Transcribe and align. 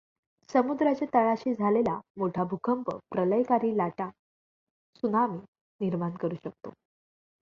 समुद्राच्या 0.49 1.07
तळाशी 1.13 1.53
झालेला 1.53 1.99
मोठा 2.17 2.43
भूकंप 2.43 2.89
प्रलयंकारी 3.11 3.75
लाटा 3.77 4.09
त्सुनामी 4.09 5.39
निर्माण 5.81 6.15
करू 6.15 6.35
शकतो. 6.35 6.73